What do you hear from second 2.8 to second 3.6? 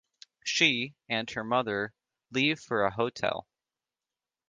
a hotel.